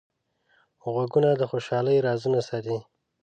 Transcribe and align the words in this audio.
غوږونه 0.93 1.29
د 1.35 1.41
خوشحالۍ 1.51 1.97
رازونه 2.07 2.39
ساتي 2.49 2.77